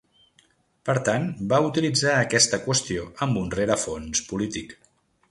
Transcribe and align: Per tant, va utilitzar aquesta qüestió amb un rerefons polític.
Per 0.89 0.93
tant, 1.09 1.25
va 1.51 1.59
utilitzar 1.65 2.13
aquesta 2.21 2.59
qüestió 2.63 3.03
amb 3.27 3.37
un 3.43 3.53
rerefons 3.57 4.23
polític. 4.31 4.75